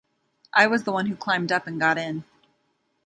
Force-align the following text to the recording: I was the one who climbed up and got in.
I 0.51 0.65
was 0.65 0.83
the 0.83 0.91
one 0.91 1.05
who 1.05 1.15
climbed 1.15 1.51
up 1.51 1.67
and 1.67 1.79
got 1.79 1.99
in. 1.99 2.23